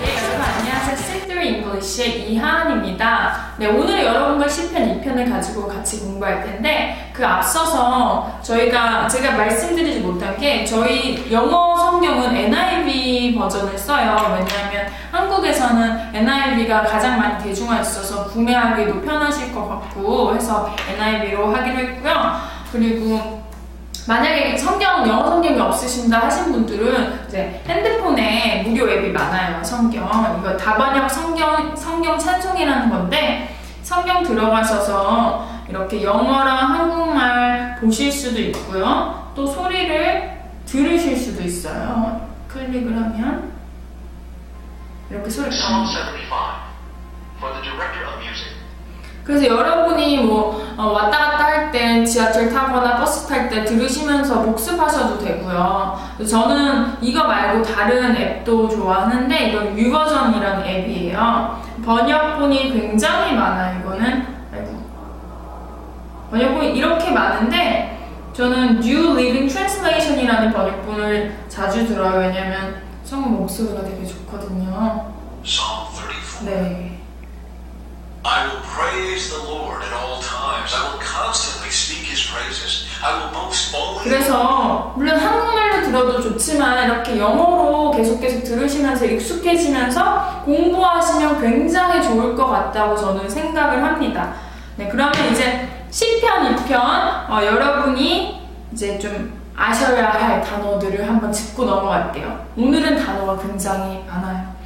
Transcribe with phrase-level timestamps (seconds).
[0.00, 0.96] 네, 여러분 안녕하세요.
[0.96, 3.52] Simple English의 이하은입니다.
[3.58, 10.34] 네, 오늘 여러분과 시편 2편을 가지고 같이 공부할 텐데 그 앞서서 저희가 제가 말씀드리지 못한
[10.38, 14.16] 게 저희 영어 성경은 NIV 버전을 써요.
[14.38, 22.40] 왜냐하면 한국에서는 NIV가 가장 많이 대중화 있어서 구매하기도 편하실 것 같고 해서 NIV로 하기로 했고요.
[22.72, 23.49] 그리고
[24.06, 29.62] 만약에 성경, 영어 성경이 없으신다 하신 분들은 이제 핸드폰에 무료 앱이 많아요.
[29.62, 30.08] 성경.
[30.40, 39.30] 이거 다번역 성경, 성경 찬송이라는 건데 성경 들어가셔서 이렇게 영어랑 한국말 보실 수도 있고요.
[39.34, 42.28] 또 소리를 들으실 수도 있어요.
[42.48, 43.52] 클릭을 하면
[45.10, 46.36] 이렇게 소리가 Psalm 75
[47.38, 48.60] for the director of music.
[49.24, 51.39] 그래서 여러분이 뭐 어, 왔다 갔다
[51.70, 55.98] 할때 지하철 타거나 버스 탈 때 들으시면서 복습하셔도 되고요.
[56.28, 61.62] 저는 이거 말고 다른 앱도 좋아하는데 이건 유버전이라는 앱이에요.
[61.84, 63.80] 번역본이 굉장히 많아요.
[63.80, 64.82] 이거는 아이고
[66.30, 67.98] 번역본이 이렇게 많은데
[68.32, 72.20] 저는 New Living Translation이라는 번역본을 자주 들어요.
[72.20, 75.12] 왜냐면 성우 목소리가 되게 좋거든요.
[75.42, 76.44] Psalm 34.
[76.44, 76.99] 네.
[78.22, 80.74] I will praise the Lord at all times.
[80.74, 82.84] I will constantly speak his praises.
[83.02, 84.04] I will boast boldly.
[84.04, 92.46] 그래서 물론 한국말로 들어도 좋지만 이렇게 영어로 계속 계속 들으시면서 익숙해지면서 공부하시면 굉장히 좋을 것
[92.46, 94.34] 같다고 저는 생각을 합니다.
[94.76, 98.40] 네, 그러면 이제 10편, 2편 어, 여러분이
[98.72, 102.46] 이제 좀 아셔야 할 단어들을 한번 짚고 넘어갈게요.
[102.56, 104.59] 오늘은 단어가 굉장히 많아요.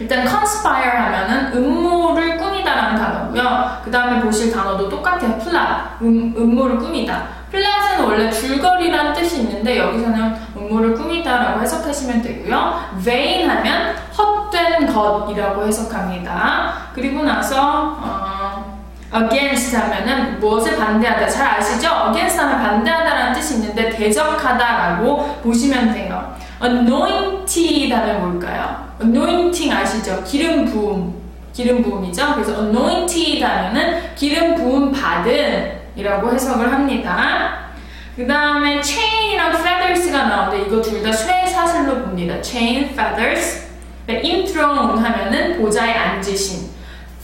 [0.00, 3.80] 일단 conspire 하면은 음모를 꾸미다라는 단어고요.
[3.84, 5.38] 그 다음에 보실 단어도 똑같아요.
[5.38, 5.58] plot,
[6.00, 7.22] 음, 음모를 꾸미다.
[7.50, 12.80] plot은 원래 줄거리란 뜻이 있는데 여기서는 음모를 꾸미다라고 해석하시면 되고요.
[13.04, 16.72] vain 하면 헛된 것이라고 해석합니다.
[16.94, 18.80] 그리고 나서 어,
[19.14, 21.28] against 하면은 무엇을 반대하다.
[21.28, 22.06] 잘 아시죠?
[22.08, 26.39] against 하면 반대하다라는 뜻이 있는데 대적하다라고 보시면 돼요.
[26.62, 28.88] Anointed 하면 뭘까요?
[29.00, 30.22] anointing 아시죠?
[30.24, 31.14] 기름 부음.
[31.52, 32.34] 기름 부음이죠?
[32.34, 37.70] 그래서 anointed 하면은 기름 부음 받은 이라고 해석을 합니다.
[38.16, 42.40] 그 다음에 chain이랑 feathers가 나오는데 이거 둘 다 쇠 사슬로 봅니다.
[42.42, 43.68] chain, feathers.
[44.06, 46.70] 네, enthroned 하면은 보좌에 앉으신.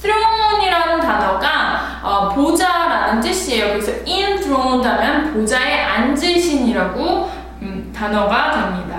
[0.00, 3.68] throne이라는 단어가 어, 보좌라는 뜻이에요.
[3.74, 7.30] 그래서 enthroned 하면 보좌에 앉으신이라고
[7.62, 8.95] 음, 단어가 됩니다.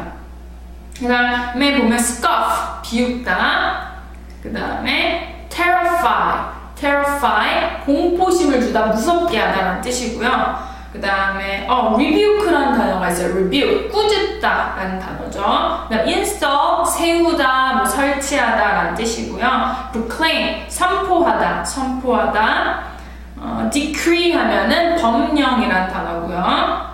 [1.00, 3.88] 그 다음에 보면 scoff, 비웃다.
[4.42, 10.78] 그 다음에 terrify, terrify, 공포심을 주다, 무섭게 하다라는 뜻이고요.
[10.92, 13.32] 그 다음에 어, rebuke라는 단어가 있어요.
[13.34, 15.86] rebuke, 꾸짖다라는 단어죠.
[15.88, 19.90] 그 다음 install, 세우다, 뭐 설치하다라는 뜻이고요.
[19.92, 22.80] proclaim, 선포하다, 선포하다.
[23.40, 26.87] 어, decree 하면은 법령이라는 단어고요.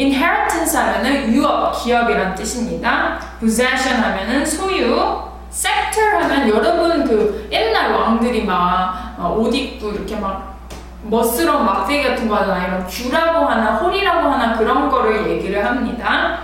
[0.00, 3.18] 어, inheritance 하면은 유업, 기업이란 뜻입니다.
[3.38, 10.58] possession 하면은 소유, sector 하면 여러분 그 옛날 왕들이 막 어, 옷 입고 이렇게 막
[11.02, 12.66] 멋스러운 막대기 같은 거 하잖아.
[12.66, 16.38] 이런 규라고 하나, 홀이라고 하나 그런 거를 얘기를 합니다.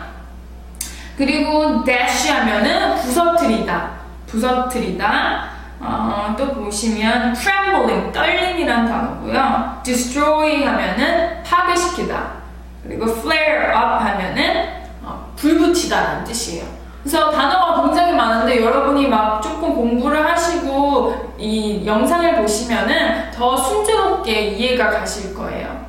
[1.17, 3.91] 그리고 dash 하면은 부서뜨리다,
[4.27, 5.57] 부서뜨리다.
[5.79, 9.81] 어, 또 보시면 trembling, 떨림이란 단어고요.
[9.83, 12.46] destroy 하면은 파괴시키다.
[12.87, 14.69] 그리고 flare up 하면은
[15.03, 16.65] 어, 불붙이다라는 뜻이에요.
[17.03, 24.91] 그래서 단어가 굉장히 많은데 여러분이 막 조금 공부를 하시고 이 영상을 보시면은 더 순조롭게 이해가
[24.91, 25.87] 가실 거예요.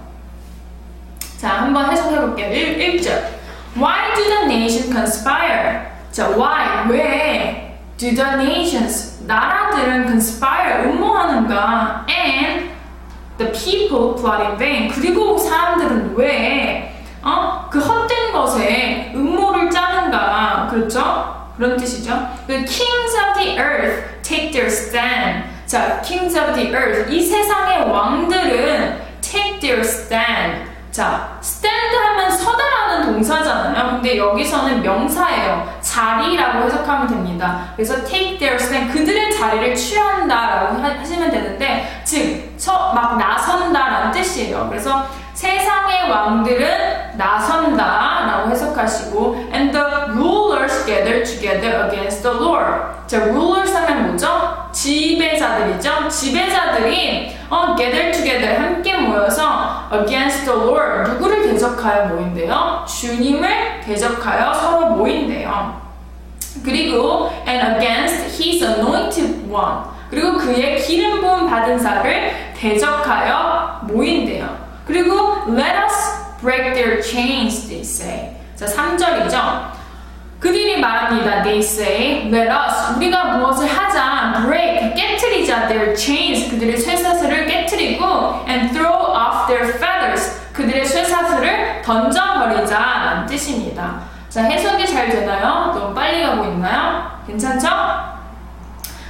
[1.37, 2.51] 자, 한번 해석해 볼게요.
[2.51, 3.37] 1, 1절.
[3.75, 5.87] Why do the nations conspire?
[6.11, 6.89] 자, why?
[6.89, 7.67] 왜?
[7.97, 12.05] Do the nations, 나라들은 conspire, 음모하는가?
[12.07, 12.56] And
[13.37, 14.91] the people plot in vain.
[14.91, 17.67] 그리고 사람들은 왜 어?
[17.69, 20.69] 그 헛된 것에 음모를 짜는가?
[20.71, 21.51] 그렇죠?
[21.57, 22.11] 그런 뜻이죠.
[22.47, 25.45] The kings of the earth take their stand.
[25.65, 27.11] 자, kings of the earth.
[27.11, 30.69] 이 세상의 왕들은 take their stand.
[30.91, 31.76] 자, stand
[33.13, 33.91] 동사잖아요.
[33.95, 35.67] 근데 여기서는 명사예요.
[35.81, 37.65] 자리라고 해석하면 됩니다.
[37.75, 38.91] 그래서 take their stand.
[38.93, 44.67] 그들의 자리를 취한다라고 하- 하시면 되는데, 즉, 서, 막 나선다라는 뜻이에요.
[44.69, 53.07] 그래서 세상의 왕들은 나선다라고 해석하시고 and the rulers gather together against the Lord.
[53.07, 53.86] 자, rulers 하면 뭐죠?
[54.77, 56.07] 지배자들이죠.
[56.07, 62.85] 지배자들이 어, gather together 함께 모여서 against the Lord 누구를 대적하여 모인대요.
[62.87, 65.81] 주님을 대적하여 서로 모인대요.
[66.63, 69.97] 그리고 and against his anointed one.
[70.11, 74.67] 그리고 그의 기름 부음 받은 자를 대적하여 모인대요.
[74.85, 78.35] 그리고 let us break their chains, they say.
[78.55, 79.76] 자, 3절이죠.
[80.39, 81.41] 그들이 말합니다.
[81.41, 88.71] They say, let us, 우리가 무엇을 하자, break, 깨트리자 their chains, 그들의 쇠사슬을 깨트리고 and
[88.71, 94.01] throw off their feathers, 그들의 쇠사슬을 던져버리자 라는 뜻입니다.
[94.29, 95.73] 자, 해석이 잘 되나요?
[95.73, 97.19] 너무 빨리 가고 있나요?
[97.25, 97.67] 괜찮죠?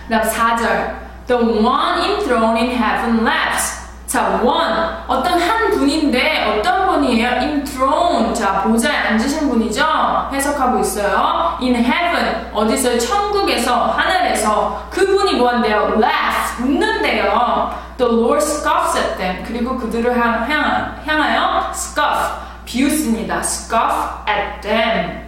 [0.07, 3.76] 그 다음 4절 The one enthroned in heaven laughs.
[4.07, 5.03] 자, one.
[5.05, 7.27] 어떤 한 분인데 어떤 분이에요?
[7.41, 8.33] enthroned.
[8.33, 9.83] 자, 보좌에 앉으신 분이죠?
[10.31, 11.57] 해석하고 있어요.
[11.61, 12.49] in heaven.
[12.53, 12.97] 어디서?
[12.97, 14.87] 천국에서, 하늘에서.
[14.89, 15.95] 그분이 뭐한대요?
[15.97, 16.63] laugh.
[16.63, 17.69] 웃는데요.
[17.97, 19.43] The Lord scoffs at them.
[19.45, 22.31] 그리고 그들을 향, 향, 향하여 scoff.
[22.63, 23.39] 비웃습니다.
[23.41, 25.27] scoff at them.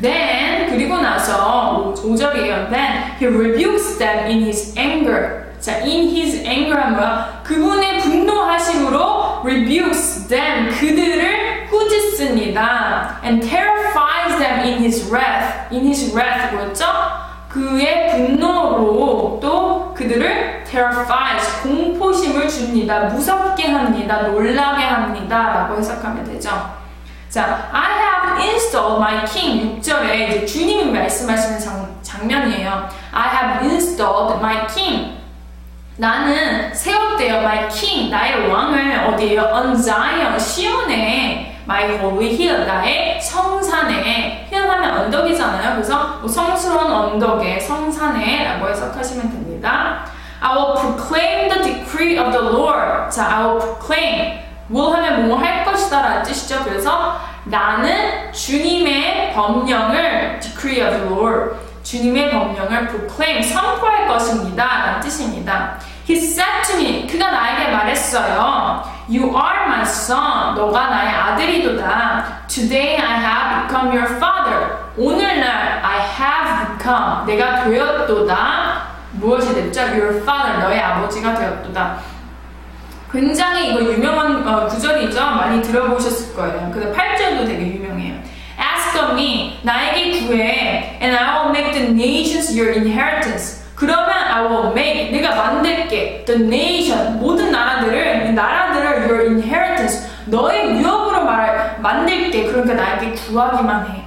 [0.00, 2.70] Then 그리고 나서 5절이에요.
[2.70, 5.45] Then he rebukes them in his anger.
[5.66, 7.40] 자, in his anger 하면 뭐야?
[7.42, 13.20] 그분의 분노하심으로 rebukes them 그들을 꾸짖습니다.
[13.24, 15.66] And terrifies them in his wrath.
[15.72, 16.86] In his wrath 뭐였죠?
[17.48, 23.06] 그의 분노로 또 그들을 terrifies 공포심을 줍니다.
[23.06, 24.22] 무섭게 합니다.
[24.28, 25.36] 놀라게 합니다.
[25.52, 26.48] 라고 해석하면 되죠.
[27.28, 29.80] 자, I have installed my king.
[29.80, 32.88] 6절에 이제 주님이 말씀하시는 장, 장면이에요.
[33.10, 35.25] I have installed my king.
[35.98, 37.36] 나는 세웠대요.
[37.38, 38.10] My king.
[38.10, 39.50] 나의 왕을 어디에요?
[39.54, 40.38] On Zion.
[40.38, 41.58] 시온에.
[41.64, 42.66] My holy hill.
[42.66, 44.46] 나의 성산에.
[44.52, 45.74] hill 하면 언덕이잖아요.
[45.74, 50.04] 그래서 뭐 성스러운 언덕에, 성산에 라고 해석하시면 됩니다.
[50.40, 53.10] I will proclaim the decree of the Lord.
[53.10, 54.38] 자, I will proclaim.
[54.68, 56.62] 뭐 하면 뭐 할 것이다 라는 뜻이죠.
[56.64, 65.78] 그래서 나는 주님의 법령을 decree of the Lord 주님의 법령을 proclaim 선포할 것입니다 라는 뜻입니다.
[66.06, 68.84] He said to me 그가 나에게 말했어요.
[69.08, 72.46] You are my son 너가 나의 아들이도다.
[72.46, 78.86] Today I have become your father 오늘날 I have become 내가 되었도다.
[79.12, 79.80] 무엇이 됐죠?
[79.80, 81.98] Your father 너의 아버지가 되었도다.
[83.10, 85.20] 굉장히 이거 유명한 어, 구절이죠.
[85.20, 86.70] 많이 들어보셨을 거예요.
[86.72, 88.14] 근데 8절도 되게 유명해요.
[88.58, 93.65] Ask of me, 나에게 구해, and I will make the nations your inheritance.
[93.76, 101.24] 그러면 I will make, 내가 만들게, the nation, 모든 나라들을, 나라들을 your inheritance, 너의 유업으로
[101.24, 102.44] 말, 만들게.
[102.44, 104.02] 그러니까 나에게 구하기만 해.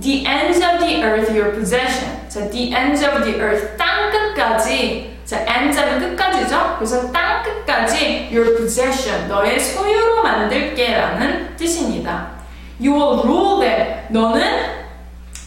[0.00, 2.28] The ends of the earth your possession.
[2.28, 6.76] 자, the ends of the earth, 땅 끝까지 자, and자는 끝까지죠?
[6.76, 12.28] 그래서 땅 끝까지 your possession, 너의 소유로 만들게 라는 뜻입니다.
[12.78, 14.06] You will rule them.
[14.10, 14.83] 너는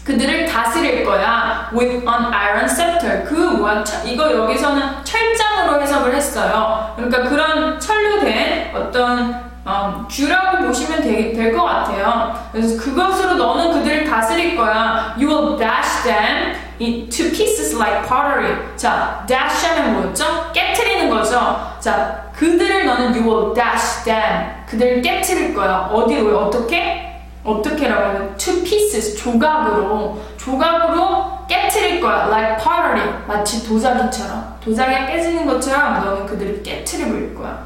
[0.08, 1.70] 그들을 다스릴 거야.
[1.78, 3.26] With an iron scepter.
[3.26, 3.84] 그 뭐야?
[4.06, 6.94] 이거 여기서는 철장으로 해석을 했어요.
[6.96, 12.34] 그러니까 그런 철로 된 어떤 음, 쥐라고 보시면 될 것 같아요.
[12.54, 15.14] 그래서 그것으로 너는 그들을 다스릴 거야.
[15.20, 18.56] You will dash them into pieces like pottery.
[18.78, 20.54] 자, dash 하면 뭐였죠?
[20.54, 21.76] 깨트리는 거죠.
[21.82, 24.52] 자, 그들을 너는 you will dash them.
[24.70, 25.90] 그들을 깨트릴 거야.
[25.92, 26.38] 어디로?
[26.46, 27.17] 어떻게?
[27.48, 30.22] 어떻게라고 하면 to pieces 조각으로.
[30.38, 32.28] 조각으로 깨트릴 거야.
[32.28, 34.58] like pottery 마치 도자기처럼.
[34.64, 36.62] 도자기가 깨지는 것처럼 너는 그들을
[37.06, 37.66] 버릴 거야.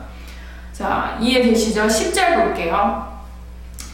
[0.72, 1.88] 자, 이해되시죠?
[1.88, 3.08] 10절 볼게요.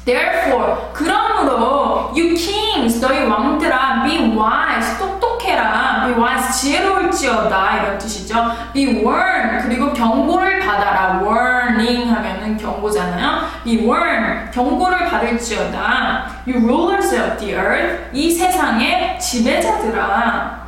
[0.05, 5.16] Therefore, 그러므로 you kings, 너희 왕들아, be wise, 똑
[5.47, 6.05] 똑해라.
[6.05, 8.35] be wise, 지혜로울지어다 이런 뜻이죠.
[8.73, 11.21] be warned, 그리고 경고를 받아라.
[11.23, 13.47] warning 하면은 경고잖아요.
[13.63, 16.43] be warned, 경고를 받을지어다.
[16.45, 20.67] you rulers of the earth, 이 세상의 지배자들아.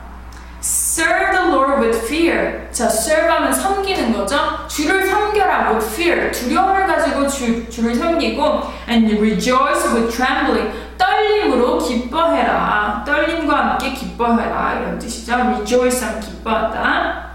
[0.61, 2.69] Serve the Lord with fear.
[2.71, 4.67] 자, serve 하면 섬기는 거죠.
[4.67, 6.31] 주를 섬겨라 with fear.
[6.31, 10.88] 두려움을 가지고 주, 주를 섬기고 and rejoice with trembling.
[11.19, 13.03] 떨림으로 기뻐해라.
[13.05, 14.79] 떨림과 함께 기뻐해라.
[14.79, 15.33] 이런 뜻이죠.
[15.33, 17.29] rejoice 하면 기뻐하다.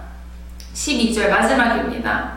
[0.75, 2.35] 12절 마지막입니다.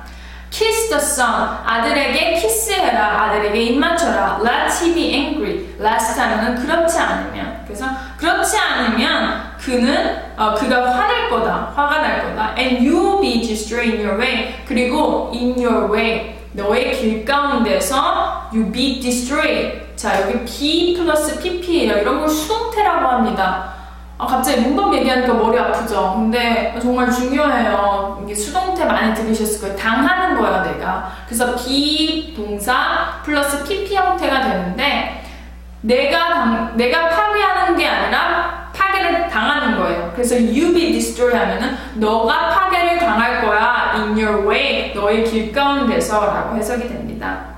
[0.50, 1.50] Kiss the son.
[1.66, 3.24] 아들에게 키스해라.
[3.24, 4.42] 아들에게 입맞춰라.
[4.44, 5.66] Let he be angry.
[5.80, 7.64] last 하면은 그렇지 않으면.
[7.66, 7.86] 그래서
[8.18, 11.72] 그렇지 않으면 그는 어, 그가 화낼 거다.
[11.76, 12.56] 화가 날 거다.
[12.58, 14.66] And you will be destroyed in your way.
[14.68, 16.36] 그리고 in your way.
[16.54, 19.87] 너의 길 가운데서 you be destroyed.
[19.98, 21.98] 자, 여기 be 플러스 pp예요.
[21.98, 23.74] 이런 걸 수동태라고 합니다.
[24.20, 26.14] 아, 갑자기 문법 얘기하니까 머리 아프죠.
[26.16, 28.22] 근데 정말 중요해요.
[28.24, 29.76] 이게 수동태 많이 들으셨을 거예요.
[29.76, 31.12] 당하는 거야, 내가.
[31.26, 35.24] 그래서 비동사 플러스 PP 형태가 되는데,
[35.82, 40.12] 내가 당, 내가 파괴하는 게 아니라 파괴를 당하는 거예요.
[40.14, 46.24] 그래서 you be destroy 하면은 너가 파괴를 당할 거야 in your way 너의 길 가운데서
[46.26, 47.57] 라고 해석이 됩니다.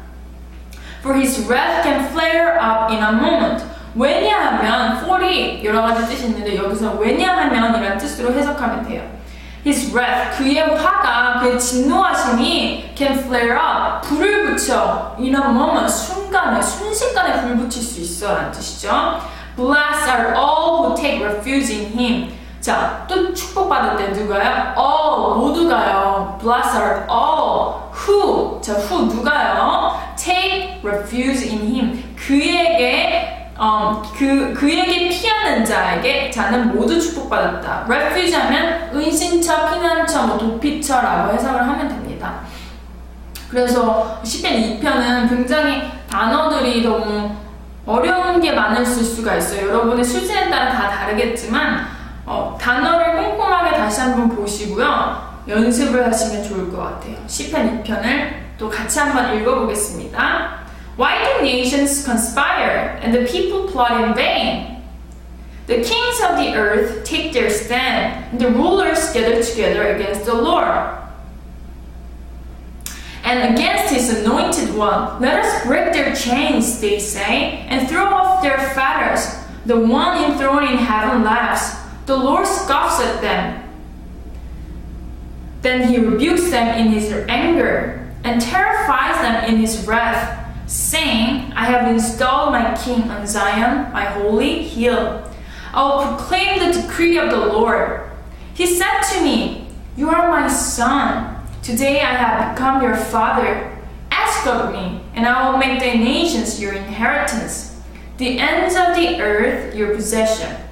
[1.01, 3.63] For his wrath can flare up in a moment.
[3.95, 9.19] 왜냐하면 for이 여러 가지 뜻이 있는데 여기서 왜냐하면 이라는 뜻으로 해석하면 돼요.
[9.65, 16.61] His wrath, 그의 화가, 그의 진노하심이 can flare up, 불을 붙여 in a moment, 순간에,
[16.61, 19.19] 순식간에 불 붙일 수 있어 라는 뜻이죠.
[19.55, 22.38] Blessed are all who take refuge in him.
[22.61, 24.73] 자, 또 축복받을 때 누가요?
[24.77, 26.37] all, 모두가요.
[26.41, 29.97] Blessed are all who, 자, who 누가요?
[30.17, 32.15] take refuge in him.
[32.15, 37.85] 그에게 어, 그, 그에게 피하는 자에게 자는 모두 축복받았다.
[37.87, 42.41] refuge 하면 은신처, 피난처, 뭐 도피처라고 해석을 하면 됩니다.
[43.49, 47.31] 그래서 10편 2편은 굉장히 단어들이 너무
[47.85, 49.67] 어려운 게 많을 수가 있어요.
[49.69, 55.34] 여러분의 수준에 따라 다 다르겠지만 어, 단어를 꼼꼼하게 다시 한번 보시고요.
[55.46, 57.16] 연습을 하시면 좋을 것 같아요.
[57.26, 60.64] 10편 2편을 또 같이 한번 읽어보겠습니다.
[60.96, 64.74] Why do nations conspire and the people plot in vain?
[65.66, 70.34] The kings of the earth take their stand, and the rulers gather together against the
[70.34, 71.04] Lord
[73.24, 75.20] and against his anointed one.
[75.20, 79.40] Let us break their chains, they say, and throw off their fetters.
[79.64, 81.80] The one enthroned in heaven laughs.
[82.09, 83.69] The Lord scoffs at them.
[85.61, 91.65] Then he rebukes them in his anger and terrifies them in his wrath saying, I
[91.65, 95.31] have installed my king on Zion, my holy hill.
[95.71, 98.09] I will proclaim the decree of the Lord.
[98.55, 101.45] He said to me, You are my son.
[101.61, 103.77] Today I have become your father.
[104.09, 107.79] Ask of me, and I will make the nations your inheritance,
[108.17, 110.68] the ends of the earth your possession.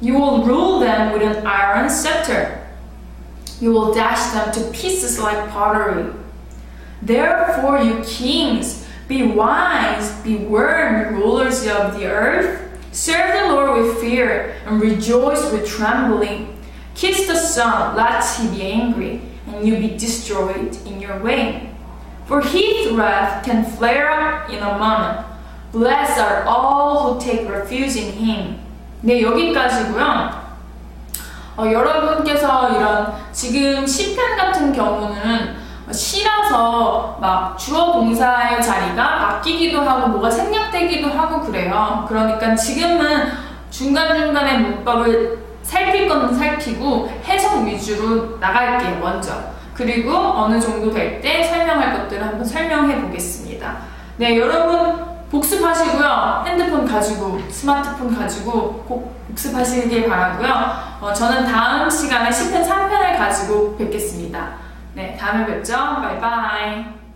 [0.00, 2.66] You will rule them with an iron scepter.
[3.60, 6.12] You will dash them to pieces like pottery.
[7.02, 12.64] Therefore, you kings, be wise, be warned, rulers of the earth.
[12.92, 16.56] Serve the Lord with fear and rejoice with trembling.
[16.94, 21.74] Kiss the Son, lest he be angry, and you be destroyed in your way.
[22.26, 25.26] For his wrath can flare up in a moment.
[25.72, 28.58] Blessed are all who take refuge in him.
[29.00, 30.48] 네, 여기까지고요.
[31.56, 35.56] 어, 여러분께서 이런 지금 시편 같은 경우는
[35.90, 42.04] 시라서 막 주어 동사의 자리가 바뀌기도 하고 뭐가 생략되기도 하고 그래요.
[42.08, 43.32] 그러니까 지금은
[43.70, 49.32] 중간중간에 문법을 살필 거는 살피고 해석 위주로 나갈게요, 먼저.
[49.74, 53.76] 그리고 어느 정도 될 때 설명할 것들을 한번 설명해 보겠습니다.
[54.16, 56.44] 네, 여러분 복습하시고요.
[56.46, 60.98] 핸드폰 가지고, 스마트폰 가지고 꼭 복습하시길 바라고요.
[61.00, 64.52] 어, 저는 다음 시간에 10편 3편을 가지고 뵙겠습니다.
[64.94, 65.74] 네, 다음에 뵙죠.
[65.76, 67.07] 바이바이.